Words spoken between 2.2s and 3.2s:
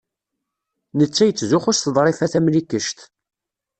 Tamlikect.